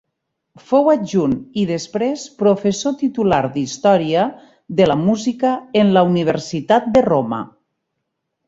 [0.69, 4.25] Fou adjunt i després professor titular d'història
[4.81, 7.43] de la música en la Universitat de Roma.